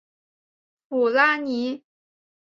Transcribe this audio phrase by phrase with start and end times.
[0.87, 1.83] 普拉尼。